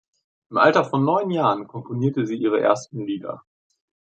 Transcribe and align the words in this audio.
Im 0.49 0.57
Alter 0.57 0.83
von 0.83 1.05
neun 1.05 1.29
Jahren 1.29 1.67
komponierte 1.67 2.25
sie 2.25 2.35
ihre 2.35 2.59
ersten 2.59 3.05
Lieder. 3.05 3.45